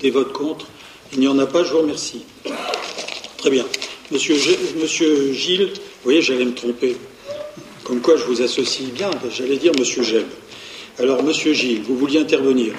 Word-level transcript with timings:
des 0.00 0.10
votes 0.10 0.32
contre 0.32 0.66
Il 1.12 1.20
n'y 1.20 1.28
en 1.28 1.38
a 1.38 1.46
pas, 1.46 1.64
je 1.64 1.72
vous 1.72 1.78
remercie. 1.80 2.24
Très 3.38 3.50
bien. 3.50 3.64
Monsieur, 4.10 4.34
Monsieur 4.80 5.32
Gilles, 5.32 5.70
vous 5.72 6.04
voyez, 6.04 6.22
j'allais 6.22 6.44
me 6.44 6.54
tromper. 6.54 6.96
Comme 7.84 8.00
quoi 8.00 8.16
je 8.16 8.24
vous 8.24 8.42
associe 8.42 8.90
bien, 8.90 9.10
j'allais 9.30 9.56
dire 9.56 9.72
Monsieur 9.78 10.02
Gem. 10.02 10.26
Alors, 10.98 11.22
Monsieur 11.22 11.52
Gilles, 11.52 11.82
vous 11.82 11.96
vouliez 11.96 12.20
intervenir 12.20 12.74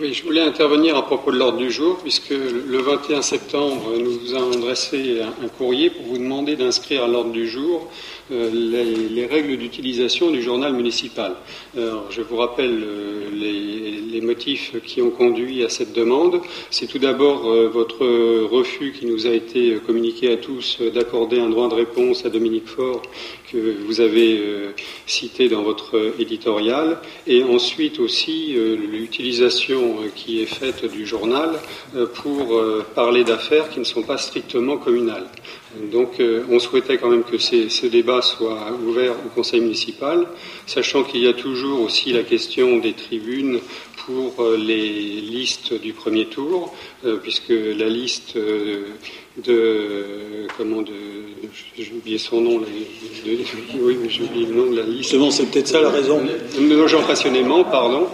oui, 0.00 0.12
je 0.12 0.24
voulais 0.24 0.40
intervenir 0.40 0.96
à 0.96 1.06
propos 1.06 1.30
de 1.30 1.36
l'ordre 1.36 1.58
du 1.58 1.70
jour, 1.70 1.98
puisque 2.02 2.30
le 2.30 2.78
21 2.78 3.22
septembre, 3.22 3.92
nous 3.98 4.18
vous 4.18 4.34
avons 4.34 4.52
adressé 4.52 5.20
un 5.22 5.48
courrier 5.48 5.90
pour 5.90 6.04
vous 6.06 6.18
demander 6.18 6.56
d'inscrire 6.56 7.04
à 7.04 7.08
l'ordre 7.08 7.30
du 7.30 7.46
jour 7.46 7.88
euh, 8.32 8.50
les, 8.50 9.26
règles 9.26 9.56
d'utilisation 9.56 10.30
du 10.30 10.42
journal 10.42 10.72
municipal. 10.72 11.34
je 11.74 12.22
vous 12.22 12.36
rappelle 12.36 12.82
euh, 12.82 13.28
les, 13.32 14.20
motifs 14.20 14.72
qui 14.84 15.02
ont 15.02 15.10
conduit 15.10 15.64
à 15.64 15.68
cette 15.68 15.92
demande. 15.92 16.40
C'est 16.70 16.86
tout 16.86 16.98
d'abord 16.98 17.46
euh, 17.46 17.68
votre 17.68 18.06
refus 18.46 18.92
qui 18.92 19.04
nous 19.04 19.26
a 19.26 19.30
été 19.30 19.76
communiqué 19.86 20.32
à 20.32 20.36
tous 20.38 20.78
d'accorder 20.94 21.40
un 21.40 21.50
droit 21.50 21.68
de 21.68 21.74
réponse 21.74 22.24
à 22.24 22.30
Dominique 22.30 22.66
Faure 22.66 23.02
que 23.50 23.84
vous 23.86 24.00
avez 24.00 24.40
cité 25.06 25.48
dans 25.48 25.62
votre 25.62 26.14
éditorial, 26.18 26.98
et 27.26 27.42
ensuite 27.42 27.98
aussi 28.00 28.54
l'utilisation 28.90 29.98
qui 30.14 30.42
est 30.42 30.46
faite 30.46 30.90
du 30.90 31.06
journal 31.06 31.50
pour 32.14 32.60
parler 32.94 33.24
d'affaires 33.24 33.68
qui 33.70 33.80
ne 33.80 33.84
sont 33.84 34.02
pas 34.02 34.18
strictement 34.18 34.76
communales. 34.76 35.26
Donc 35.92 36.20
euh, 36.20 36.44
on 36.50 36.58
souhaitait 36.58 36.98
quand 36.98 37.10
même 37.10 37.24
que 37.24 37.38
ce 37.38 37.86
débat 37.86 38.22
soit 38.22 38.72
ouvert 38.86 39.12
au 39.12 39.28
conseil 39.34 39.60
municipal, 39.60 40.26
sachant 40.66 41.02
qu'il 41.02 41.22
y 41.22 41.28
a 41.28 41.32
toujours 41.32 41.80
aussi 41.80 42.12
la 42.12 42.22
question 42.22 42.78
des 42.78 42.92
tribunes 42.92 43.60
pour 44.04 44.40
euh, 44.40 44.56
les 44.56 45.20
listes 45.20 45.74
du 45.74 45.92
premier 45.92 46.26
tour, 46.26 46.74
euh, 47.04 47.16
puisque 47.16 47.50
la 47.50 47.88
liste 47.88 48.36
de 48.36 50.46
comment 50.56 50.82
de 50.82 50.92
j'ai 51.76 51.92
oublié 51.92 52.18
son 52.18 52.40
nom 52.40 52.60
oui 53.80 53.98
j'ai 54.08 54.22
oublié 54.22 54.46
le 54.46 54.54
nom 54.54 54.70
de 54.70 54.76
la 54.76 54.84
liste. 54.84 55.16
C'est 55.30 55.50
peut-être 55.50 55.68
ça 55.68 55.80
la 55.80 55.90
raison. 55.90 56.20
De 56.58 56.86
Jean 56.86 57.02
Passionnément 57.02 57.64
pardon 57.64 58.06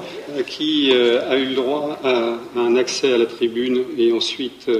qui 0.46 0.90
euh, 0.92 1.28
a 1.30 1.36
eu 1.36 1.46
le 1.46 1.54
droit 1.54 1.98
à, 2.02 2.38
un 2.56 2.76
accès 2.76 3.12
à 3.12 3.18
la 3.18 3.26
tribune 3.26 3.84
et 3.98 4.12
ensuite 4.12 4.70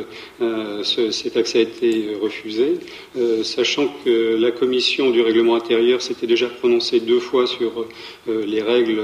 euh, 0.41 0.83
cet 0.83 1.37
accès 1.37 1.59
a 1.59 1.62
été 1.62 2.17
refusé 2.20 2.79
euh, 3.17 3.43
sachant 3.43 3.89
que 4.05 4.37
la 4.37 4.51
commission 4.51 5.11
du 5.11 5.21
règlement 5.21 5.56
intérieur 5.56 6.03
s'était 6.03 6.27
déjà 6.27 6.47
prononcée 6.47 7.01
deux 7.01 7.21
fois 7.21 7.47
sur 7.47 7.87
les 8.27 8.62
règles 8.62 9.01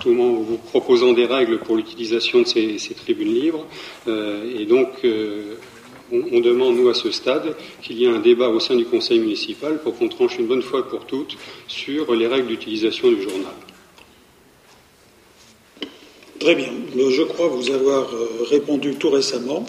tout 0.00 0.08
le 0.10 0.14
monde 0.14 0.44
vous 0.44 0.58
proposant 0.58 1.12
des 1.12 1.26
règles 1.26 1.58
pour 1.58 1.76
l'utilisation 1.76 2.42
de 2.42 2.46
ces, 2.46 2.78
ces, 2.78 2.94
tribunes 2.94 3.34
libres 3.34 3.66
et 4.06 4.64
donc 4.66 4.88
on, 6.12 6.40
demande, 6.40 6.76
nous, 6.76 6.88
à 6.88 6.94
ce 6.94 7.10
stade, 7.10 7.56
qu'il 7.82 7.98
y 7.98 8.04
ait 8.04 8.08
un 8.08 8.20
débat 8.20 8.48
au 8.48 8.60
sein 8.60 8.76
du 8.76 8.84
conseil 8.84 9.18
municipal 9.18 9.80
pour 9.82 9.96
qu'on 9.96 10.08
tranche 10.08 10.38
une 10.38 10.46
bonne 10.46 10.62
fois 10.62 10.86
pour 10.86 11.06
toutes 11.06 11.36
sur 11.66 12.14
les 12.14 12.26
règles 12.26 12.48
d'utilisation 12.48 13.10
du 13.10 13.22
journal. 13.22 13.54
Très 16.40 16.54
bien. 16.54 16.72
Je 16.96 17.22
crois 17.22 17.48
vous 17.48 17.70
avoir 17.70 18.12
euh, 18.12 18.44
répondu 18.50 18.96
tout 18.96 19.10
récemment. 19.10 19.64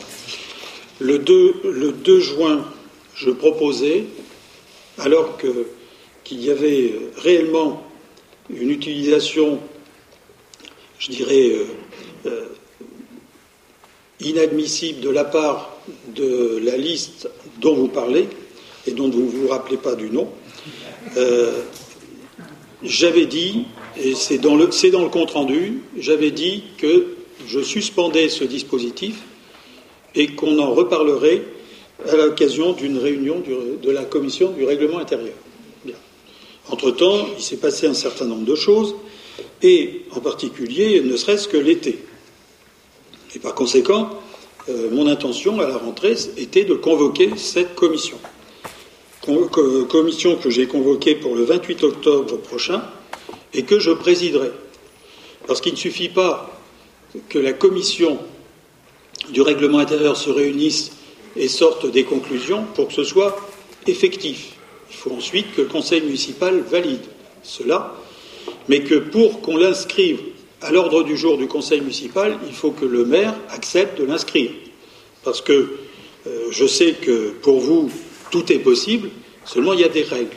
Le 1.00 1.20
2, 1.20 2.20
juin, 2.20 2.66
je 3.16 3.30
proposais, 3.30 4.06
alors 4.98 5.38
qu'il 6.24 6.44
y 6.44 6.50
avait 6.50 6.94
réellement 7.18 7.84
une 8.50 8.72
utilisation, 8.72 9.60
je 11.00 11.12
dirais, 11.12 11.50
euh, 11.50 11.66
euh, 12.26 12.46
inadmissible 14.22 15.02
de 15.02 15.10
la 15.10 15.26
part 15.26 15.78
de 16.08 16.62
la 16.64 16.78
liste 16.78 17.30
dont 17.60 17.76
vous 17.76 17.90
parlez 17.90 18.28
et 18.88 18.92
dont 18.92 19.10
vous 19.10 19.24
ne 19.24 19.30
vous 19.30 19.48
rappelez 19.50 19.78
pas 19.78 19.96
du 19.96 20.10
nom, 20.10 20.30
euh, 21.18 21.62
j'avais 22.84 23.26
dit, 23.26 23.66
c'est 24.16 24.38
dans, 24.38 24.56
le, 24.56 24.70
dans 24.92 25.04
le 25.04 25.10
compte 25.10 25.32
rendu, 25.32 25.82
j'avais 25.98 26.32
dit 26.32 26.64
que 26.78 27.16
je 27.48 27.60
suspendais 27.62 28.30
ce 28.30 28.44
dispositif 28.44 29.22
et 30.16 30.28
qu'on 30.28 30.60
en 30.60 30.74
reparlerait 30.74 31.44
à 32.10 32.16
l'occasion 32.16 32.74
d'une 32.74 32.98
réunion 32.98 33.42
de 33.82 33.92
la 33.92 34.04
commission 34.04 34.52
du 34.52 34.66
règlement 34.66 35.00
intérieur. 35.00 35.36
Entre-temps, 36.70 37.28
il 37.38 37.44
s'est 37.44 37.58
passé 37.58 37.88
un 37.88 37.94
certain 37.94 38.26
nombre 38.26 38.46
de 38.46 38.56
choses, 38.56 38.96
et 39.62 40.02
en 40.12 40.20
particulier, 40.20 41.02
ne 41.02 41.16
serait-ce 41.16 41.48
que 41.48 41.58
l'été. 41.58 42.00
Et 43.36 43.40
par 43.40 43.54
conséquent, 43.54 44.10
euh, 44.70 44.90
mon 44.92 45.08
intention 45.08 45.60
à 45.60 45.68
la 45.68 45.78
rentrée 45.78 46.16
était 46.38 46.64
de 46.64 46.74
convoquer 46.74 47.32
cette 47.38 47.76
commission. 47.76 48.18
commission 49.90 50.38
que 50.38 50.50
j'ai 50.50 50.68
convoquée 50.68 51.16
pour 51.16 51.36
le 51.36 51.44
28 51.44 51.84
octobre 51.84 52.38
prochain 52.38 52.82
et 53.56 53.64
que 53.64 53.80
je 53.80 53.92
présiderai. 53.92 54.52
Parce 55.48 55.62
qu'il 55.62 55.74
ne 55.74 55.78
suffit 55.78 56.10
pas 56.10 56.60
que 57.30 57.40
la 57.40 57.54
commission 57.54 58.20
du 59.30 59.42
règlement 59.42 59.80
intérieur 59.80 60.18
se 60.18 60.30
réunisse 60.30 60.92
et 61.36 61.48
sorte 61.48 61.90
des 61.90 62.04
conclusions 62.04 62.66
pour 62.76 62.90
que 62.90 62.94
ce 62.94 63.04
soit 63.04 63.36
effectif. 63.88 64.54
Il 64.90 64.96
faut 64.96 65.12
ensuite 65.12 65.56
que 65.56 65.62
le 65.62 65.68
conseil 65.68 66.02
municipal 66.02 66.62
valide 66.62 67.02
cela, 67.44 67.96
mais 68.68 68.82
que 68.82 68.96
pour 68.96 69.42
qu'on 69.42 69.58
l'inscrive 69.58 70.20
à 70.62 70.72
l'ordre 70.72 71.04
du 71.04 71.18
jour 71.18 71.38
du 71.38 71.48
conseil 71.48 71.82
municipal, 71.82 72.38
il 72.48 72.54
faut 72.54 72.72
que 72.72 72.86
le 72.86 73.06
maire 73.06 73.36
accepte 73.50 74.00
de 74.00 74.06
l'inscrire. 74.06 74.52
Parce 75.24 75.42
que 75.42 75.78
euh, 76.28 76.48
je 76.52 76.66
sais 76.66 76.94
que 76.94 77.32
pour 77.42 77.60
vous, 77.60 77.92
tout 78.32 78.52
est 78.52 78.60
possible, 78.60 79.10
seulement 79.46 79.74
il 79.74 79.82
y 79.82 79.84
a 79.84 79.90
des 79.90 80.04
règles. 80.04 80.36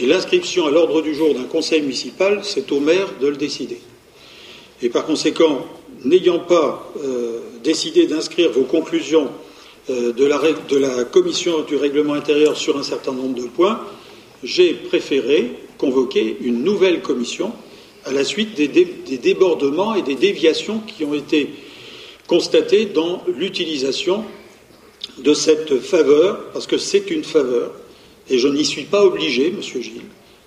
Et 0.00 0.06
l'inscription 0.06 0.66
à 0.66 0.70
l'ordre 0.70 1.02
du 1.02 1.14
jour 1.14 1.34
d'un 1.34 1.44
conseil 1.44 1.82
municipal, 1.82 2.40
c'est 2.42 2.72
au 2.72 2.80
maire 2.80 3.08
de 3.20 3.28
le 3.28 3.36
décider. 3.36 3.78
Et 4.80 4.88
par 4.88 5.04
conséquent, 5.04 5.66
n'ayant 6.04 6.38
pas 6.38 6.90
euh, 7.04 7.40
décidé 7.62 8.06
d'inscrire 8.06 8.50
vos 8.50 8.62
conclusions 8.62 9.28
euh, 9.90 10.12
de, 10.14 10.24
la, 10.24 11.04
commission 11.04 11.60
du 11.64 11.76
règlement 11.76 12.14
intérieur 12.14 12.56
sur 12.56 12.78
un 12.78 12.82
certain 12.82 13.12
nombre 13.12 13.42
de 13.42 13.46
points, 13.46 13.78
j'ai 14.42 14.72
préféré 14.72 15.50
convoquer 15.76 16.38
une 16.40 16.64
nouvelle 16.64 17.02
commission 17.02 17.52
à 18.06 18.12
la 18.12 18.24
suite 18.24 18.54
des, 18.54 18.68
débordements 19.18 19.94
et 19.94 20.02
des 20.02 20.14
déviations 20.14 20.80
qui 20.80 21.04
ont 21.04 21.12
été 21.12 21.50
constatés 22.26 22.86
dans 22.86 23.22
l'utilisation 23.36 24.24
de 25.18 25.34
cette 25.34 25.78
faveur, 25.80 26.50
parce 26.54 26.66
que 26.66 26.78
c'est 26.78 27.10
une 27.10 27.24
faveur, 27.24 27.72
et 28.28 28.38
je 28.38 28.48
n'y 28.48 28.64
suis 28.64 28.84
pas 28.84 29.04
obligé, 29.04 29.50
Monsieur 29.50 29.80
Gilles, 29.80 30.02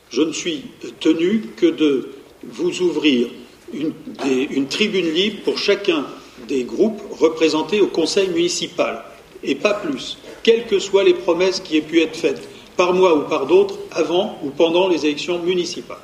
je 0.09 0.21
ne 0.21 0.31
suis 0.31 0.63
tenu 0.99 1.43
que 1.55 1.65
de 1.65 2.09
vous 2.43 2.81
ouvrir 2.81 3.29
une, 3.73 3.93
une 4.25 4.67
tribune 4.67 5.11
libre 5.11 5.37
pour 5.43 5.57
chacun 5.57 6.05
des 6.47 6.63
groupes 6.63 7.01
représentés 7.19 7.81
au 7.81 7.87
conseil 7.87 8.29
municipal, 8.29 9.03
et 9.43 9.55
pas 9.55 9.73
plus, 9.73 10.17
quelles 10.43 10.65
que 10.65 10.79
soient 10.79 11.03
les 11.03 11.13
promesses 11.13 11.59
qui 11.59 11.77
aient 11.77 11.81
pu 11.81 12.01
être 12.01 12.15
faites 12.15 12.47
par 12.75 12.93
moi 12.93 13.15
ou 13.15 13.21
par 13.21 13.45
d'autres 13.45 13.77
avant 13.91 14.39
ou 14.43 14.49
pendant 14.49 14.87
les 14.87 15.05
élections 15.05 15.39
municipales. 15.39 15.97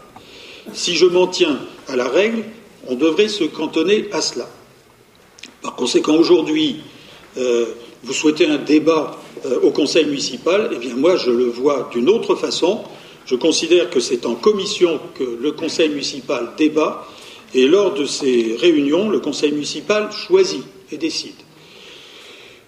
Si 0.73 0.95
je 0.95 1.05
m'en 1.05 1.27
tiens 1.27 1.59
à 1.87 1.95
la 1.95 2.07
règle, 2.07 2.43
on 2.87 2.95
devrait 2.95 3.27
se 3.27 3.43
cantonner 3.43 4.05
à 4.11 4.21
cela. 4.21 4.47
Par 5.61 5.75
conséquent, 5.75 6.15
aujourd'hui, 6.15 6.77
euh, 7.37 7.65
vous 8.03 8.13
souhaitez 8.13 8.45
un 8.45 8.57
débat 8.57 9.17
euh, 9.45 9.59
au 9.61 9.71
Conseil 9.71 10.05
municipal, 10.05 10.69
eh 10.73 10.77
bien 10.77 10.95
moi 10.95 11.15
je 11.15 11.31
le 11.31 11.45
vois 11.45 11.89
d'une 11.91 12.09
autre 12.09 12.35
façon. 12.35 12.81
Je 13.25 13.35
considère 13.35 13.89
que 13.89 13.99
c'est 13.99 14.25
en 14.25 14.35
commission 14.35 14.99
que 15.15 15.23
le 15.23 15.51
Conseil 15.51 15.89
municipal 15.89 16.51
débat, 16.57 17.07
et 17.53 17.67
lors 17.67 17.93
de 17.93 18.05
ces 18.05 18.55
réunions, 18.59 19.09
le 19.09 19.19
Conseil 19.19 19.51
municipal 19.51 20.11
choisit 20.11 20.63
et 20.91 20.97
décide. 20.97 21.35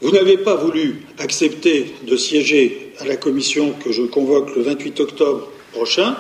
Vous 0.02 0.12
n'avez 0.12 0.38
pas 0.38 0.56
voulu 0.56 1.06
accepter 1.20 1.94
de 2.08 2.16
siéger 2.16 2.94
à 3.00 3.06
la 3.06 3.16
commission 3.16 3.74
que 3.84 3.92
je 3.92 4.04
convoque 4.04 4.56
le 4.56 4.64
28 4.64 5.00
octobre 5.00 5.48
prochain, 5.74 6.18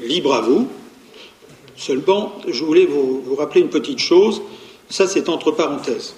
libre 0.00 0.34
à 0.34 0.40
vous, 0.40 0.68
Seulement, 1.76 2.40
je 2.46 2.64
voulais 2.64 2.86
vous, 2.86 3.34
rappeler 3.36 3.60
une 3.60 3.68
petite 3.68 3.98
chose, 3.98 4.42
ça 4.88 5.06
c'est 5.06 5.28
entre 5.28 5.50
parenthèses. 5.50 6.14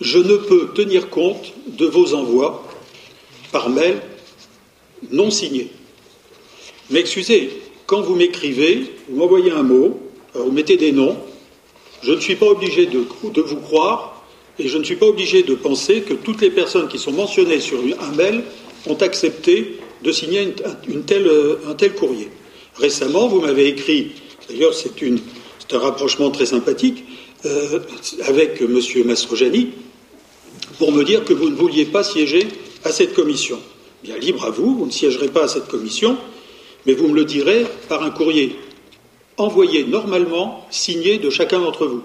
Je 0.00 0.18
ne 0.18 0.36
peux 0.36 0.70
tenir 0.74 1.08
compte 1.08 1.52
de 1.66 1.86
vos 1.86 2.14
envois 2.14 2.66
par 3.52 3.70
mail 3.70 4.00
non 5.10 5.30
signés. 5.30 5.68
Mais 6.90 7.00
excusez, 7.00 7.50
quand 7.86 8.02
vous 8.02 8.14
m'écrivez, 8.14 8.92
vous 9.08 9.16
m'envoyez 9.16 9.52
un 9.52 9.62
mot, 9.62 10.00
vous 10.34 10.50
mettez 10.50 10.76
des 10.76 10.92
noms, 10.92 11.16
je 12.02 12.12
ne 12.12 12.20
suis 12.20 12.36
pas 12.36 12.46
obligé 12.46 12.86
de, 12.86 12.98
vous 13.40 13.56
croire 13.56 14.24
et 14.58 14.68
je 14.68 14.78
ne 14.78 14.84
suis 14.84 14.96
pas 14.96 15.06
obligé 15.06 15.42
de 15.42 15.54
penser 15.54 16.02
que 16.02 16.14
toutes 16.14 16.40
les 16.40 16.50
personnes 16.50 16.88
qui 16.88 16.98
sont 16.98 17.12
mentionnées 17.12 17.60
sur 17.60 17.78
un 18.00 18.12
mail 18.12 18.42
ont 18.86 18.96
accepté 18.96 19.78
de 20.02 20.12
signer 20.12 20.54
un 20.88 21.74
tel 21.74 21.94
courrier. 21.94 22.28
Récemment, 22.76 23.28
vous 23.28 23.40
m'avez 23.40 23.68
écrit, 23.68 24.12
d'ailleurs 24.48 24.74
c'est 24.74 24.90
un 25.72 25.78
rapprochement 25.78 26.30
très 26.30 26.46
sympathique, 26.46 27.04
euh, 27.46 27.80
avec 28.26 28.60
M. 28.60 28.80
Mastrojani, 29.04 29.70
pour 30.78 30.92
me 30.92 31.04
dire 31.04 31.24
que 31.24 31.32
vous 31.32 31.48
ne 31.48 31.54
vouliez 31.54 31.86
pas 31.86 32.02
siéger 32.02 32.48
à 32.84 32.92
cette 32.92 33.14
commission. 33.14 33.58
Bien 34.02 34.18
libre 34.18 34.44
à 34.44 34.50
vous, 34.50 34.76
vous 34.76 34.86
ne 34.86 34.90
siégerez 34.90 35.28
pas 35.28 35.44
à 35.44 35.48
cette 35.48 35.68
commission, 35.68 36.16
mais 36.86 36.94
vous 36.94 37.08
me 37.08 37.14
le 37.14 37.24
direz 37.24 37.66
par 37.88 38.02
un 38.02 38.10
courrier 38.10 38.56
envoyé 39.36 39.84
normalement, 39.84 40.66
signé 40.70 41.18
de 41.18 41.30
chacun 41.30 41.60
d'entre 41.60 41.86
vous. 41.86 42.02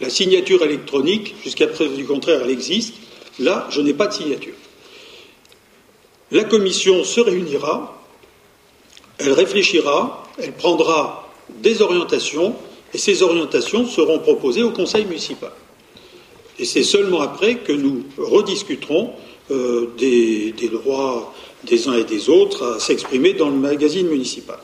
La 0.00 0.10
signature 0.10 0.62
électronique, 0.62 1.34
jusqu'à 1.42 1.66
preuve 1.66 1.96
du 1.96 2.04
contraire, 2.04 2.40
elle 2.44 2.50
existe. 2.50 2.94
Là, 3.38 3.66
je 3.70 3.80
n'ai 3.80 3.94
pas 3.94 4.06
de 4.06 4.14
signature. 4.14 4.54
La 6.30 6.44
commission 6.44 7.04
se 7.04 7.20
réunira, 7.20 8.02
elle 9.18 9.32
réfléchira, 9.32 10.26
elle 10.38 10.52
prendra 10.52 11.28
des 11.62 11.82
orientations, 11.82 12.54
et 12.92 12.98
ces 12.98 13.22
orientations 13.22 13.86
seront 13.86 14.18
proposées 14.18 14.62
au 14.62 14.70
conseil 14.70 15.04
municipal. 15.04 15.52
Et 16.58 16.64
c'est 16.64 16.82
seulement 16.82 17.20
après 17.20 17.56
que 17.56 17.72
nous 17.72 18.04
rediscuterons 18.16 19.12
euh, 19.50 19.90
des, 19.98 20.52
droits 20.72 21.32
des 21.64 21.88
uns 21.88 21.94
et 21.94 22.04
des 22.04 22.28
autres 22.28 22.76
à 22.76 22.80
s'exprimer 22.80 23.34
dans 23.34 23.48
le 23.48 23.56
magazine 23.56 24.08
municipal. 24.08 24.58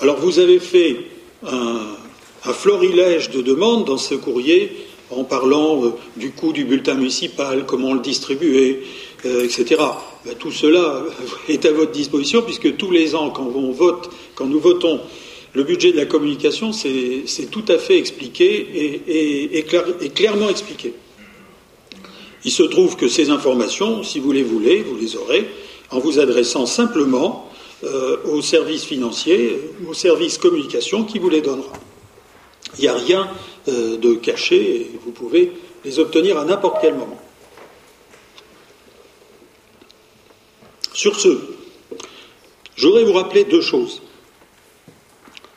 Alors 0.00 0.16
vous 0.18 0.38
avez 0.38 0.58
fait 0.58 0.96
un, 1.46 1.96
florilège 2.52 3.30
de 3.30 3.42
demandes 3.42 3.84
dans 3.84 3.96
ce 3.96 4.14
courrier 4.14 4.72
en 5.10 5.24
parlant 5.24 5.84
euh, 5.84 5.90
du 6.16 6.30
coût 6.30 6.52
du 6.52 6.64
bulletin 6.64 6.94
municipal, 6.94 7.64
comment 7.66 7.94
le 7.94 8.00
distribuer, 8.00 8.82
euh, 9.24 9.44
etc. 9.44 9.82
Ben, 10.24 10.34
tout 10.38 10.52
cela 10.52 11.02
est 11.48 11.64
à 11.64 11.72
votre 11.72 11.92
disposition 11.92 12.42
puisque 12.42 12.76
tous 12.76 12.90
les 12.90 13.14
ans, 13.14 13.30
quand 13.30 13.50
on 13.54 13.72
vote, 13.72 14.10
quand 14.34 14.46
nous 14.46 14.60
votons 14.60 15.00
le 15.52 15.64
budget 15.64 15.92
de 15.92 15.96
la 15.96 16.06
communication, 16.06 16.72
c'est 16.72 17.50
tout 17.50 17.64
à 17.68 17.78
fait 17.78 17.98
expliqué 17.98 19.02
et, 19.06 20.10
clairement 20.14 20.48
expliqué. 20.48 20.94
Il 22.44 22.50
se 22.50 22.62
trouve 22.62 22.96
que 22.96 23.08
ces 23.08 23.30
informations, 23.30 24.02
si 24.02 24.18
vous 24.18 24.32
les 24.32 24.42
voulez, 24.42 24.82
vous 24.82 24.96
les 24.96 25.16
aurez 25.16 25.46
en 25.90 25.98
vous 25.98 26.18
adressant 26.18 26.66
simplement 26.66 27.50
euh, 27.84 28.18
au 28.24 28.40
service 28.40 28.84
financier, 28.84 29.58
au 29.88 29.94
service 29.94 30.38
communication 30.38 31.04
qui 31.04 31.18
vous 31.18 31.28
les 31.28 31.40
donnera. 31.40 31.72
Il 32.78 32.82
n'y 32.82 32.88
a 32.88 32.94
rien 32.94 33.28
euh, 33.68 33.96
de 33.96 34.14
caché 34.14 34.76
et 34.76 34.90
vous 35.04 35.10
pouvez 35.10 35.52
les 35.84 35.98
obtenir 35.98 36.38
à 36.38 36.44
n'importe 36.44 36.78
quel 36.80 36.94
moment. 36.94 37.18
Sur 40.92 41.18
ce, 41.18 41.38
je 42.76 42.86
voudrais 42.86 43.04
vous 43.04 43.12
rappeler 43.12 43.44
deux 43.44 43.62
choses. 43.62 44.00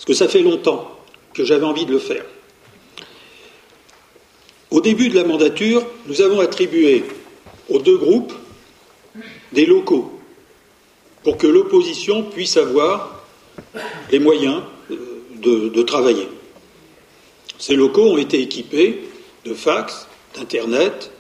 Parce 0.04 0.20
que 0.20 0.26
ça 0.26 0.30
fait 0.30 0.42
longtemps 0.42 1.00
que 1.34 1.46
j'avais 1.46 1.64
envie 1.64 1.86
de 1.86 1.94
le 1.94 2.00
faire. 2.00 2.26
Au 4.70 4.82
début 4.82 5.08
de 5.08 5.16
la 5.16 5.24
mandature, 5.24 5.86
nous 6.08 6.22
avons 6.22 6.42
attribué 6.42 7.06
aux 7.70 7.80
deux 7.80 7.98
groupes 7.98 8.34
des 9.54 9.66
locaux 9.66 10.12
pour 11.24 11.38
que 11.38 11.48
l'opposition 11.48 12.24
puisse 12.24 12.58
avoir 12.58 13.24
les 14.12 14.20
moyens 14.20 14.64
euh, 14.92 15.70
de, 15.70 15.82
travailler. 15.84 16.28
Ces 17.58 17.78
locaux 17.78 18.12
ont 18.12 18.18
été 18.18 18.42
équipés 18.42 19.06
de 19.46 19.54
fax, 19.54 20.08
d'Internet, 20.36 21.12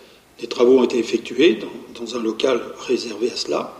des 0.41 0.47
travaux 0.47 0.79
ont 0.79 0.83
été 0.83 0.97
effectués 0.97 1.53
dans, 1.53 2.01
dans 2.03 2.17
un 2.17 2.21
local 2.21 2.59
réservé 2.85 3.31
à 3.31 3.37
cela. 3.37 3.77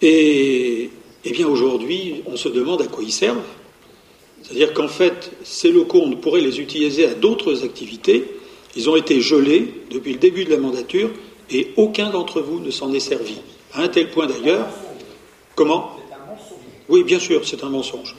Et 0.00 0.90
eh 1.28 1.32
bien 1.32 1.48
aujourd'hui, 1.48 2.22
on 2.26 2.36
se 2.36 2.48
demande 2.48 2.82
à 2.82 2.86
quoi 2.86 3.02
ils 3.02 3.12
servent. 3.12 3.42
C'est-à-dire 4.42 4.72
qu'en 4.72 4.86
fait, 4.86 5.32
ces 5.42 5.72
locaux, 5.72 6.00
on 6.04 6.12
pourrait 6.12 6.40
les 6.40 6.60
utiliser 6.60 7.04
à 7.04 7.14
d'autres 7.14 7.64
activités. 7.64 8.24
Ils 8.76 8.88
ont 8.88 8.94
été 8.94 9.20
gelés 9.20 9.74
depuis 9.90 10.12
le 10.12 10.20
début 10.20 10.44
de 10.44 10.50
la 10.50 10.58
mandature 10.58 11.10
et 11.50 11.72
aucun 11.76 12.10
d'entre 12.10 12.40
vous 12.40 12.60
ne 12.60 12.70
s'en 12.70 12.92
est 12.92 13.00
servi. 13.00 13.38
À 13.72 13.82
un 13.82 13.88
tel 13.88 14.10
point 14.10 14.26
d'ailleurs. 14.26 14.66
Comment? 15.56 15.96
Oui, 16.88 17.02
bien 17.02 17.18
sûr, 17.18 17.44
c'est 17.44 17.64
un 17.64 17.70
mensonge. 17.70 18.14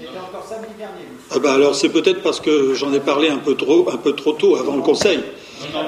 Ah 1.31 1.39
ben 1.39 1.53
alors 1.53 1.75
c'est 1.75 1.89
peut-être 1.89 2.21
parce 2.21 2.42
que 2.42 2.74
j'en 2.74 2.92
ai 2.92 3.00
parlé 3.00 3.30
un 3.30 3.38
peu 3.38 3.56
trop, 3.56 3.89
un 3.89 3.95
peu 3.95 4.13
trop 4.13 4.33
tôt 4.33 4.57
avant 4.57 4.75
le 4.75 4.81
Conseil. 4.81 5.19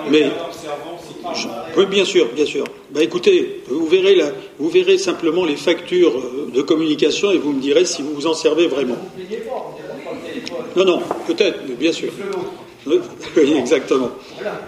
Mais 0.09 0.31
oui, 1.77 1.85
bien 1.85 2.05
sûr, 2.05 2.27
bien 2.33 2.45
sûr. 2.45 2.63
Bah, 2.91 3.03
écoutez, 3.03 3.61
vous 3.67 3.87
verrez, 3.87 4.15
là, 4.15 4.31
vous 4.57 4.69
verrez 4.69 4.97
simplement 4.97 5.45
les 5.45 5.55
factures 5.55 6.17
euh, 6.17 6.51
de 6.53 6.61
communication 6.61 7.31
et 7.31 7.37
vous 7.37 7.53
me 7.53 7.61
direz 7.61 7.85
si 7.85 8.01
vous 8.01 8.13
vous 8.13 8.27
en 8.27 8.33
servez 8.33 8.67
vraiment. 8.67 8.97
Non, 10.75 10.85
non, 10.85 11.01
peut-être, 11.27 11.59
mais 11.67 11.75
bien 11.75 11.91
sûr. 11.91 12.11
Oui, 12.87 13.53
exactement. 13.55 14.09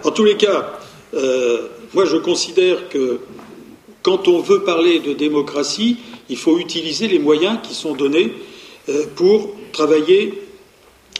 En 0.03 0.11
tous 0.11 0.25
les 0.25 0.35
cas, 0.35 0.79
euh, 1.15 1.69
moi 1.93 2.05
je 2.05 2.17
considère 2.17 2.89
que 2.89 3.19
quand 4.03 4.27
on 4.27 4.41
veut 4.41 4.63
parler 4.63 4.99
de 4.99 5.13
démocratie, 5.13 5.97
il 6.29 6.37
faut 6.37 6.59
utiliser 6.59 7.07
les 7.07 7.17
moyens 7.17 7.57
qui 7.63 7.73
sont 7.73 7.93
donnés 7.95 8.33
euh, 8.89 9.05
pour 9.15 9.55
travailler 9.71 10.33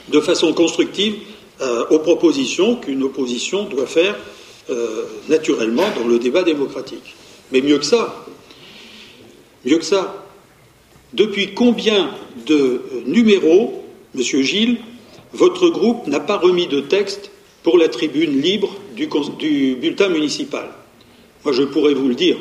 de 0.09 0.19
façon 0.19 0.53
constructive 0.53 1.15
aux 1.91 1.99
propositions 1.99 2.75
qu'une 2.75 3.03
opposition 3.03 3.65
doit 3.65 3.85
faire 3.85 4.15
euh, 4.71 5.03
naturellement 5.27 5.83
dans 5.95 6.07
le 6.07 6.18
débat 6.18 6.44
démocratique. 6.44 7.15
Mais 7.51 7.62
mieux 7.62 7.77
que 7.77 7.85
ça, 7.85 8.25
depuis 11.13 11.53
combien 11.53 12.12
de 12.45 12.56
euh, 12.56 12.79
numéros, 13.06 13.83
Monsieur 14.13 14.41
Gilles, 14.41 14.77
votre 15.33 15.69
groupe 15.69 16.07
n'a 16.07 16.21
pas 16.21 16.38
remis 16.38 16.68
de 16.68 16.79
texte 16.79 17.31
pour 17.63 17.77
la 17.77 17.89
tribune 17.89 18.41
libre 18.41 18.73
du, 18.95 19.07
bulletin 19.75 20.07
municipal? 20.07 20.69
Moi, 21.44 21.53
je 21.53 21.63
pourrais 21.63 21.94
vous 21.94 22.07
le 22.07 22.15
dire, 22.15 22.38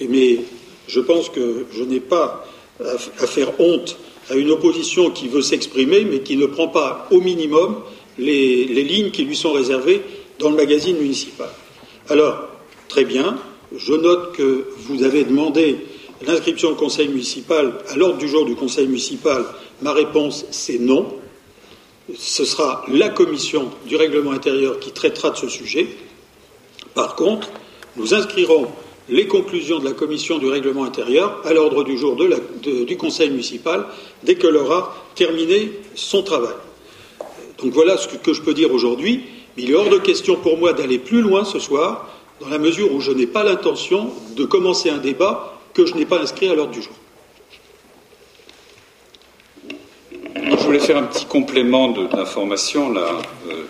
mais 0.00 0.40
je 0.86 1.00
pense 1.00 1.28
que 1.28 1.66
je 1.72 1.82
n'ai 1.82 2.00
pas 2.00 2.46
à, 2.80 3.26
faire 3.26 3.60
honte 3.60 3.98
à 4.30 4.36
une 4.36 4.50
opposition 4.50 5.10
qui 5.10 5.28
veut 5.28 5.42
s'exprimer, 5.42 6.04
mais 6.04 6.20
qui 6.20 6.36
ne 6.36 6.46
prend 6.46 6.68
pas 6.68 7.08
au 7.10 7.20
minimum 7.20 7.76
les 8.16 8.66
lignes 8.66 9.10
qui 9.10 9.24
lui 9.24 9.36
sont 9.36 9.52
réservées 9.52 10.02
dans 10.38 10.50
le 10.50 10.56
magazine 10.56 10.96
municipal. 10.96 11.48
Alors, 12.08 12.48
très 12.88 13.04
bien, 13.04 13.38
je 13.76 13.92
note 13.92 14.32
que 14.32 14.66
vous 14.78 15.02
avez 15.02 15.24
demandé 15.24 15.78
l'inscription 16.26 16.70
au 16.70 16.74
conseil 16.74 17.08
municipal 17.08 17.74
à 17.88 17.96
l'ordre 17.96 18.18
du 18.18 18.28
jour 18.28 18.44
du 18.44 18.54
conseil 18.54 18.86
municipal. 18.86 19.44
Ma 19.82 19.92
réponse, 19.92 20.46
c'est 20.50 20.78
non. 20.78 21.06
Ce 22.16 22.44
sera 22.44 22.84
la 22.88 23.10
commission 23.10 23.70
du 23.86 23.96
règlement 23.96 24.32
intérieur 24.32 24.80
qui 24.80 24.92
traitera 24.92 25.30
de 25.30 25.36
ce 25.36 25.48
sujet. 25.48 25.86
Par 26.94 27.14
contre, 27.14 27.50
nous 27.96 28.14
inscrirons 28.14 28.68
les 29.10 29.26
conclusions 29.26 29.78
de 29.78 29.84
la 29.84 29.92
commission 29.92 30.38
du 30.38 30.48
règlement 30.48 30.84
intérieur 30.84 31.40
à 31.44 31.52
l'ordre 31.52 31.84
du 31.84 31.96
jour 31.96 32.16
du 32.16 32.96
conseil 32.96 33.30
municipal 33.30 33.86
dès 34.22 34.36
qu'elle 34.36 34.56
aura 34.56 34.94
terminé 35.14 35.72
son 35.94 36.22
travail. 36.22 36.54
Donc 37.58 37.72
voilà 37.72 37.96
ce 37.96 38.08
que 38.08 38.32
je 38.32 38.42
peux 38.42 38.54
dire 38.54 38.72
aujourd'hui. 38.72 39.24
Il 39.58 39.70
est 39.72 39.74
hors 39.74 39.88
de 39.88 39.98
question 39.98 40.36
pour 40.36 40.56
moi 40.56 40.72
d'aller 40.72 40.98
plus 40.98 41.20
loin 41.20 41.44
ce 41.44 41.58
soir, 41.58 42.08
dans 42.40 42.48
la 42.48 42.58
mesure 42.58 42.92
où 42.92 43.00
je 43.00 43.10
n'ai 43.10 43.26
pas 43.26 43.42
l'intention 43.42 44.10
de 44.36 44.44
commencer 44.44 44.88
un 44.88 44.98
débat 44.98 45.58
que 45.74 45.84
je 45.84 45.94
n'ai 45.94 46.06
pas 46.06 46.20
inscrit 46.20 46.48
à 46.48 46.54
l'ordre 46.54 46.72
du 46.72 46.80
jour. 46.80 46.92
Je 50.36 50.64
voulais 50.64 50.78
faire 50.78 50.96
un 50.96 51.02
petit 51.02 51.26
complément 51.26 51.88
d'information 51.88 52.92
là. 52.92 53.18
Euh, 53.50 53.64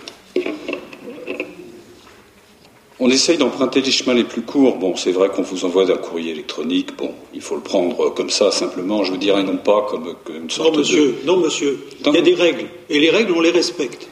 on 3.01 3.09
essaye 3.11 3.39
d'emprunter 3.39 3.81
les 3.81 3.93
chemins 3.93 4.13
les 4.15 4.25
plus 4.25 4.43
courts. 4.43 4.77
Bon, 4.77 4.97
c'est 4.97 5.13
vrai 5.13 5.29
qu'on 5.29 5.43
vous 5.43 5.65
envoie 5.65 5.85
un 5.85 5.97
courrier 5.97 6.33
électronique. 6.33 6.97
Bon, 6.99 7.13
il 7.33 7.41
faut 7.41 7.55
le 7.55 7.63
prendre 7.63 8.13
comme 8.13 8.29
ça, 8.29 8.51
simplement. 8.51 9.05
Je 9.05 9.13
vous 9.13 9.17
dirais 9.17 9.45
non 9.45 9.57
pas 9.57 9.87
comme, 9.89 10.15
une 10.35 10.51
sorte 10.51 10.73
non, 10.73 10.79
monsieur, 10.81 11.07
de... 11.23 11.27
Non, 11.27 11.37
monsieur. 11.37 11.79
Il 12.05 12.13
y 12.13 12.19
a 12.19 12.23
des 12.23 12.35
règles. 12.35 12.67
Et 12.91 12.99
les 12.99 13.11
règles, 13.11 13.33
on 13.33 13.41
les 13.41 13.53
respecte. 13.53 14.09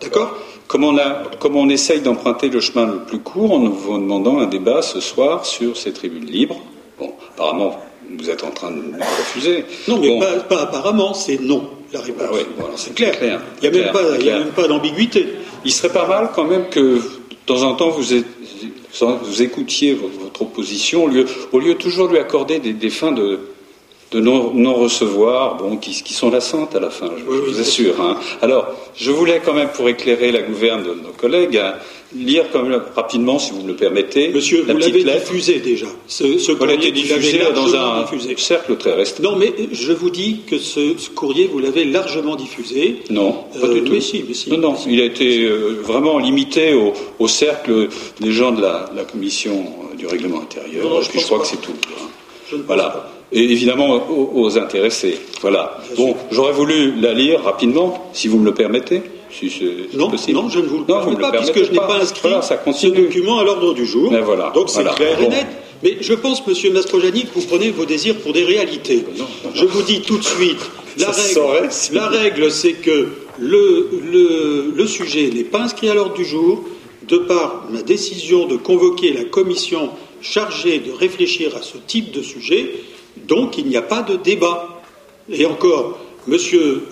D'accord? 0.00 0.34
Comme 0.68 0.84
on, 0.84 1.68
essaye 1.68 2.00
d'emprunter 2.00 2.48
le 2.48 2.60
chemin 2.60 2.86
le 2.86 3.00
plus 3.00 3.18
court 3.18 3.52
en 3.52 3.68
vous 3.68 3.98
demandant 3.98 4.38
un 4.38 4.46
débat 4.46 4.82
ce 4.82 5.00
soir 5.00 5.44
sur 5.46 5.76
ces 5.76 5.92
tribunes 5.92 6.26
libres. 6.26 6.60
Bon, 6.98 7.12
apparemment, 7.34 7.78
vous 8.18 8.30
êtes 8.30 8.44
en 8.44 8.50
train 8.50 8.70
de 8.70 8.76
nous 8.76 8.98
refuser. 8.98 9.64
Non, 9.88 9.98
mais 9.98 10.18
pas, 10.48 10.62
apparemment, 10.62 11.14
c'est 11.14 11.40
non, 11.40 11.68
la 11.92 12.00
réponse. 12.00 12.26
Ah 12.28 12.34
oui, 12.34 12.46
c'est 12.76 12.94
clair. 12.94 13.14
Il 13.62 13.70
n'y 13.70 13.78
a, 13.78 14.38
même 14.38 14.50
pas, 14.52 14.66
d'ambiguïté. 14.66 15.26
Il 15.64 15.72
serait 15.72 15.92
pas 15.92 16.06
mal 16.06 16.30
quand 16.34 16.44
même 16.44 16.68
que, 16.70 16.80
de 16.80 17.02
temps 17.46 17.62
en 17.62 17.74
temps, 17.74 17.90
vous, 17.90 18.04
vous 19.00 19.42
écoutiez 19.42 19.94
votre 19.94 20.42
opposition 20.42 21.04
au 21.04 21.08
lieu, 21.08 21.26
au 21.52 21.58
lieu 21.58 21.74
toujours 21.74 22.08
de 22.08 22.14
lui 22.14 22.20
accorder 22.20 22.58
des, 22.58 22.90
fins 22.90 23.12
de, 23.12 23.40
de 24.14 24.20
non-recevoir, 24.20 25.56
bon, 25.56 25.76
qui, 25.76 25.90
qui, 26.02 26.14
sont 26.14 26.30
lassantes 26.30 26.76
à 26.76 26.80
la 26.80 26.90
fin, 26.90 27.10
je, 27.18 27.24
vous 27.24 27.60
assure. 27.60 28.00
Hein. 28.00 28.16
Alors, 28.42 28.68
je 28.96 29.10
voulais 29.10 29.40
quand 29.44 29.54
même, 29.54 29.70
pour 29.70 29.88
éclairer 29.88 30.30
la 30.30 30.42
gouverne 30.42 30.84
de 30.84 30.90
nos 30.90 31.10
collègues, 31.16 31.56
hein, 31.56 31.74
lire 32.14 32.44
quand 32.52 32.62
même 32.62 32.80
rapidement, 32.94 33.40
si 33.40 33.50
vous 33.50 33.62
me 33.62 33.68
le 33.68 33.74
permettez. 33.74 34.28
Monsieur, 34.28 34.64
la 34.68 34.74
vous 34.74 34.78
l'avez 34.78 35.02
diffusé 35.02 35.58
déjà. 35.58 35.86
Ce, 36.06 36.38
ce 36.38 36.52
courrier, 36.52 36.74
a 36.74 36.76
été 36.76 36.92
diffusé 36.92 37.40
dans 37.52 37.74
un 37.74 38.06
cercle 38.36 38.76
très 38.76 38.92
restreint. 38.92 39.24
Non, 39.24 39.36
mais 39.36 39.52
je 39.72 39.92
vous 39.92 40.10
dis 40.10 40.42
que 40.46 40.58
ce, 40.58 40.94
courrier, 41.10 41.48
vous 41.52 41.58
l'avez 41.58 41.84
largement 41.84 42.36
diffusé. 42.36 43.02
Non, 43.10 43.46
pas 43.60 43.66
du 43.66 43.80
euh, 43.80 43.84
tout. 43.84 43.92
Mais 43.94 44.00
si, 44.00 44.24
mais 44.28 44.34
si. 44.34 44.48
Non, 44.50 44.58
non, 44.58 44.76
il 44.86 45.00
a 45.00 45.04
été 45.06 45.44
euh, 45.44 45.80
vraiment 45.82 46.20
limité 46.20 46.72
au, 46.74 46.92
au, 47.18 47.26
cercle 47.26 47.88
des 48.20 48.30
gens 48.30 48.52
de 48.52 48.62
la, 48.62 48.90
la 48.94 49.02
commission 49.02 49.64
du 49.98 50.06
règlement 50.06 50.40
intérieur. 50.40 50.88
Non, 50.88 51.02
je, 51.02 51.10
puis 51.10 51.18
je 51.18 51.24
crois 51.24 51.40
que 51.40 51.48
c'est 51.48 51.60
tout. 51.60 51.72
Hein. 51.72 52.58
voilà. 52.64 53.10
Et 53.34 53.52
évidemment 53.52 54.00
aux, 54.34 54.58
intéressés. 54.58 55.18
Voilà. 55.40 55.78
bon, 55.96 56.14
j'aurais 56.30 56.52
voulu 56.52 56.94
la 57.00 57.12
lire 57.12 57.42
rapidement, 57.42 58.08
si 58.12 58.28
vous 58.28 58.38
me 58.38 58.44
le 58.44 58.54
permettez. 58.54 59.02
Si 59.30 59.50
non, 59.94 60.12
non, 60.28 60.48
je 60.48 60.60
ne 60.60 60.66
vous 60.66 60.78
le 60.78 60.84
permets 60.84 61.16
pas, 61.16 61.32
puisque 61.32 61.64
je 61.64 61.72
n'ai 61.72 61.76
pas 61.76 61.98
inscrit 62.00 62.30
ce 62.72 62.86
document 62.86 63.40
à 63.40 63.44
l'ordre 63.44 63.74
du 63.74 63.84
jour. 63.84 64.12
voilà, 64.22 64.52
Donc 64.54 64.70
c'est 64.70 64.84
clair 64.94 65.20
et 65.20 65.28
net. 65.28 65.46
Mais 65.82 65.96
je 66.00 66.14
pense, 66.14 66.46
Monsieur 66.46 66.72
Mastrojani, 66.72 67.24
que 67.24 67.34
vous 67.34 67.46
prenez 67.46 67.70
vos 67.70 67.84
désirs 67.84 68.16
pour 68.20 68.32
des 68.32 68.44
réalités. 68.44 69.04
Je 69.54 69.64
vous 69.64 69.82
dis 69.82 70.00
tout 70.02 70.18
de 70.18 70.24
suite, 70.24 70.60
la 70.98 71.10
règle, 71.10 71.68
la 71.92 72.06
règle 72.06 72.50
c'est 72.50 72.74
que 72.74 73.08
le, 73.38 73.90
le, 74.12 74.72
le 74.74 74.86
sujet 74.86 75.28
n'est 75.34 75.42
pas 75.42 75.62
inscrit 75.62 75.90
à 75.90 75.94
l'ordre 75.94 76.14
du 76.14 76.24
jour, 76.24 76.62
de 77.08 77.18
par 77.18 77.64
ma 77.70 77.82
décision 77.82 78.46
de 78.46 78.56
convoquer 78.56 79.12
la 79.12 79.24
commission 79.24 79.90
chargée 80.20 80.78
de 80.78 80.90
réfléchir 80.92 81.54
à 81.56 81.60
ce 81.62 81.76
type 81.76 82.12
de 82.12 82.22
sujet, 82.22 82.70
donc 83.16 83.58
il 83.58 83.66
n'y 83.66 83.76
a 83.76 83.82
pas 83.82 84.02
de 84.02 84.16
débat. 84.16 84.68
Et 85.30 85.46
encore, 85.46 85.98
M. 86.28 86.36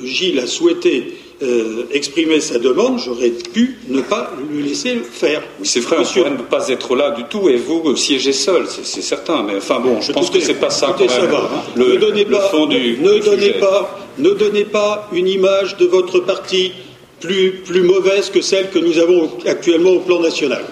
Gilles 0.03 0.39
a 0.39 0.47
souhaité 0.47 1.15
euh, 1.43 1.87
exprimer 1.93 2.41
sa 2.41 2.59
demande, 2.59 3.01
j'aurais 3.01 3.31
pu 3.31 3.79
ne 3.89 4.01
pas 4.01 4.31
lui 4.49 4.63
laisser 4.63 4.95
le 4.95 5.03
faire. 5.03 5.43
Oui, 5.59 5.67
c'est 5.67 5.81
vrai, 5.81 5.99
Monsieur... 5.99 6.25
on 6.27 6.31
ne 6.31 6.37
pas 6.37 6.69
être 6.69 6.95
là 6.95 7.11
du 7.11 7.25
tout 7.25 7.49
et 7.49 7.57
vous 7.57 7.97
siégez 7.97 8.33
seul, 8.33 8.67
c'est 8.69 9.03
certain. 9.03 9.43
Mais 9.43 9.57
enfin 9.57 9.81
bon, 9.81 10.01
je 10.01 10.13
pense 10.13 10.31
que 10.31 10.39
c'est 10.39 10.55
pas 10.55 10.71
ça 10.71 10.95
quand 10.97 11.05
même. 11.05 11.35
Hein. 11.35 11.63
Le, 11.75 11.95
ne 11.95 11.97
donnez 11.97 12.25
pas, 12.27 12.49
fond 12.49 12.67
du, 12.67 12.99
ne 13.01 13.19
donnez 13.19 13.55
pas, 13.55 13.99
ne 14.19 14.31
donnez 14.31 14.65
pas 14.65 15.09
une 15.13 15.27
image 15.27 15.77
de 15.79 15.87
votre 15.87 16.21
parti 16.21 16.73
plus, 17.19 17.63
plus 17.65 17.83
mauvaise 17.83 18.31
que 18.31 18.41
celle 18.41 18.71
que 18.71 18.79
nous 18.79 18.99
avons 18.99 19.29
actuellement 19.45 19.91
au 19.91 20.01
plan 20.01 20.21
national. 20.21 20.65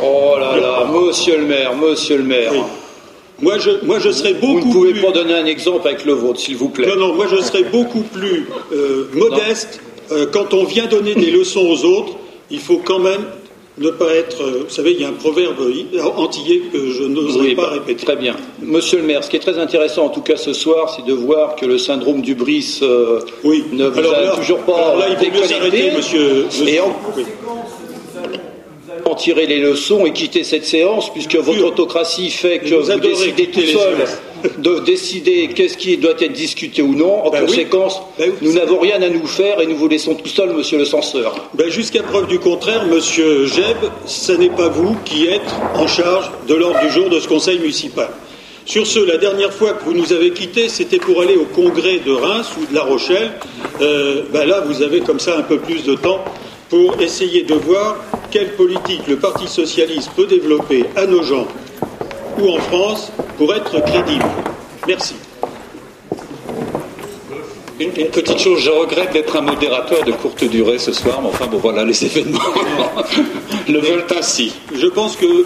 oh 0.00 0.36
là 0.38 0.56
là, 0.56 0.88
monsieur 0.92 1.38
le 1.38 1.46
maire, 1.46 1.74
monsieur 1.76 2.18
le 2.18 2.24
maire. 2.24 2.52
Moi 3.40 3.58
je, 3.58 3.70
moi, 3.84 3.98
je 3.98 4.10
serais 4.10 4.34
beaucoup 4.34 4.60
Vous 4.60 4.86
ne 4.86 4.92
pouvez 4.92 5.02
pas 5.02 5.10
donner 5.10 5.34
un 5.34 5.44
exemple 5.44 5.86
avec 5.88 6.04
le 6.04 6.12
vôtre, 6.12 6.40
s'il 6.40 6.56
vous 6.56 6.68
plaît. 6.68 6.86
Non, 6.86 6.96
non, 6.96 7.14
moi, 7.14 7.26
je 7.30 7.42
serais 7.42 7.64
beaucoup 7.64 8.02
plus 8.02 8.46
euh, 8.72 9.08
modeste. 9.12 9.80
Euh, 10.12 10.26
quand 10.30 10.54
on 10.54 10.64
vient 10.64 10.86
donner 10.86 11.14
des 11.14 11.30
leçons 11.30 11.66
aux 11.66 11.84
autres, 11.84 12.12
il 12.50 12.60
faut 12.60 12.80
quand 12.84 13.00
même 13.00 13.24
ne 13.78 13.90
pas 13.90 14.14
être. 14.14 14.42
Euh, 14.42 14.64
vous 14.68 14.72
savez, 14.72 14.92
il 14.92 15.00
y 15.00 15.04
a 15.04 15.08
un 15.08 15.12
proverbe 15.12 15.56
antillais 16.16 16.62
que 16.72 16.90
je 16.90 17.02
n'oserais 17.02 17.54
pas 17.54 17.62
bah, 17.62 17.70
répéter. 17.72 18.04
Très 18.04 18.16
bien. 18.16 18.36
Monsieur 18.62 18.98
le 18.98 19.04
maire, 19.04 19.24
ce 19.24 19.30
qui 19.30 19.36
est 19.36 19.40
très 19.40 19.58
intéressant, 19.58 20.04
en 20.04 20.10
tout 20.10 20.22
cas 20.22 20.36
ce 20.36 20.52
soir, 20.52 20.94
c'est 20.94 21.04
de 21.04 21.12
voir 21.12 21.56
que 21.56 21.66
le 21.66 21.78
syndrome 21.78 22.20
du 22.20 22.36
Brice 22.36 22.84
oui. 23.42 23.64
ne 23.72 23.88
vous 23.88 23.98
a 23.98 24.36
toujours 24.36 24.60
pas. 24.60 24.76
Alors 24.76 24.96
là, 24.96 25.06
il 25.10 25.16
faut 25.16 25.36
mieux 25.36 25.46
s'arrêter, 25.46 25.90
monsieur. 25.90 26.46
Et 26.66 26.78
en 26.78 26.94
en 29.04 29.14
tirer 29.14 29.46
les 29.46 29.60
leçons 29.60 30.06
et 30.06 30.12
quitter 30.12 30.44
cette 30.44 30.64
séance, 30.64 31.12
puisque 31.12 31.36
votre 31.36 31.64
autocratie 31.64 32.30
fait 32.30 32.58
que 32.58 32.74
vous, 32.74 33.00
décidez 33.00 33.46
tout 33.46 33.60
seul 33.60 34.06
de 34.58 34.80
décider 34.80 35.48
qu'est-ce 35.54 35.76
qui 35.76 35.96
doit 35.96 36.12
être 36.12 36.32
discuté 36.32 36.82
ou 36.82 36.94
non. 36.94 37.24
En 37.26 37.30
ben 37.30 37.46
conséquence, 37.46 38.00
ben 38.18 38.32
nous 38.42 38.52
n'avons 38.52 38.78
rien 38.78 39.00
à 39.02 39.08
nous 39.08 39.26
faire 39.26 39.60
et 39.60 39.66
nous 39.66 39.76
vous 39.76 39.88
laissons 39.88 40.14
tout 40.14 40.28
seul, 40.28 40.52
monsieur 40.52 40.78
le 40.78 40.84
censeur. 40.84 41.34
Ben 41.54 41.70
Jusqu'à 41.70 42.02
preuve 42.02 42.26
du 42.26 42.38
contraire, 42.38 42.86
monsieur 42.86 43.46
Jeb, 43.46 43.76
ce 44.06 44.32
n'est 44.32 44.50
pas 44.50 44.68
vous 44.68 44.96
qui 45.04 45.26
êtes 45.26 45.54
en 45.74 45.86
charge 45.86 46.30
de 46.46 46.54
l'ordre 46.54 46.80
du 46.80 46.90
jour 46.90 47.08
de 47.08 47.20
ce 47.20 47.28
conseil 47.28 47.58
municipal. 47.58 48.10
Sur 48.66 48.86
ce, 48.86 48.98
la 48.98 49.18
dernière 49.18 49.52
fois 49.52 49.74
que 49.74 49.84
vous 49.84 49.92
nous 49.92 50.12
avez 50.12 50.30
quittés, 50.30 50.70
c'était 50.70 50.98
pour 50.98 51.20
aller 51.20 51.36
au 51.36 51.44
congrès 51.44 51.98
de 51.98 52.12
Reims 52.12 52.50
ou 52.58 52.64
de 52.64 52.74
La 52.74 52.82
Rochelle. 52.82 53.32
Euh, 53.82 54.22
là, 54.32 54.62
vous 54.66 54.82
avez 54.82 55.00
comme 55.00 55.20
ça 55.20 55.36
un 55.36 55.42
peu 55.42 55.58
plus 55.58 55.84
de 55.84 55.94
temps 55.94 56.24
pour 56.68 57.00
essayer 57.00 57.42
de 57.42 57.54
voir 57.54 57.96
quelle 58.30 58.54
politique 58.54 59.06
le 59.06 59.16
Parti 59.16 59.46
socialiste 59.46 60.10
peut 60.16 60.26
développer 60.26 60.84
à 60.96 61.06
nos 61.06 61.22
gens 61.22 61.46
ou 62.38 62.50
en 62.50 62.58
France 62.58 63.12
pour 63.38 63.54
être 63.54 63.80
crédible. 63.84 64.24
Merci. 64.86 65.14
Une, 67.80 67.90
petite 67.90 68.38
chose, 68.38 68.60
je 68.60 68.70
regrette 68.70 69.12
d'être 69.12 69.36
un 69.36 69.40
modérateur 69.40 70.04
de 70.04 70.12
courte 70.12 70.44
durée 70.44 70.78
ce 70.78 70.92
soir, 70.92 71.20
mais 71.20 71.28
enfin 71.28 71.46
bon 71.46 71.58
voilà, 71.58 71.84
les 71.84 72.04
événements 72.04 72.38
le 73.68 73.78
veulent 73.80 74.06
ainsi. 74.16 74.52
Je 74.72 74.86
pense 74.86 75.16
que 75.16 75.44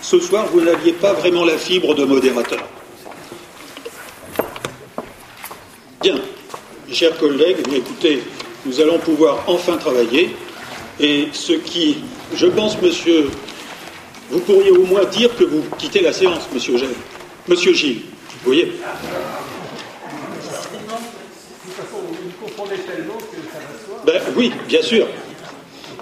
ce 0.00 0.18
soir, 0.18 0.46
vous 0.52 0.62
n'aviez 0.62 0.92
pas 0.92 1.12
vraiment 1.12 1.44
la 1.44 1.58
fibre 1.58 1.94
de 1.94 2.04
modérateur. 2.04 2.60
Bien, 6.02 6.14
chers 6.90 7.16
collègues, 7.18 7.58
écoutez, 7.74 8.22
nous 8.64 8.80
allons 8.80 8.98
pouvoir 8.98 9.44
enfin 9.46 9.76
travailler. 9.76 10.34
Et 10.98 11.28
ce 11.32 11.52
qui, 11.52 11.98
je 12.34 12.46
pense, 12.46 12.80
monsieur, 12.80 13.28
vous 14.30 14.40
pourriez 14.40 14.70
au 14.70 14.84
moins 14.84 15.04
dire 15.04 15.34
que 15.36 15.44
vous 15.44 15.62
quittez 15.78 16.00
la 16.00 16.12
séance, 16.12 16.48
monsieur 16.52 16.78
Gilles. 16.78 16.88
Monsieur 17.48 17.74
Gilles, 17.74 18.00
vous 18.42 18.52
voyez 18.52 18.72
ben, 24.06 24.20
Oui, 24.36 24.52
bien 24.66 24.82
sûr. 24.82 25.06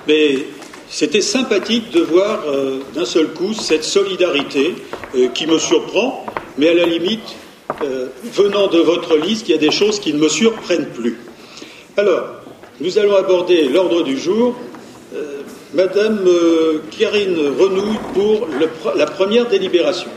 Mais 0.07 0.47
c'était 0.89 1.21
sympathique 1.21 1.91
de 1.91 2.01
voir 2.01 2.45
euh, 2.47 2.81
d'un 2.95 3.05
seul 3.05 3.33
coup 3.33 3.53
cette 3.53 3.85
solidarité 3.85 4.77
euh, 5.17 5.29
qui 5.29 5.47
me 5.47 5.59
surprend, 5.59 6.25
mais 6.57 6.69
à 6.69 6.75
la 6.75 6.87
limite, 6.87 7.35
euh, 7.83 8.07
venant 8.23 8.69
de 8.69 8.79
votre 8.79 9.17
liste, 9.17 9.49
il 9.49 9.53
y 9.53 9.55
a 9.55 9.59
des 9.59 9.73
choses 9.73 9.99
qui 9.99 10.13
ne 10.15 10.19
me 10.19 10.29
surprennent 10.29 10.89
plus. 10.91 11.19
Alors, 11.97 12.27
nous 12.81 12.99
allons 12.99 13.17
aborder 13.17 13.65
l'ordre 13.69 14.03
du 14.03 14.19
jour 14.19 14.55
Madame 15.75 16.21
euh, 16.27 16.79
Karine 16.97 17.37
Renouille 17.59 17.99
pour 18.15 18.49
la 18.97 19.07
première 19.07 19.49
délibération. 19.49 20.11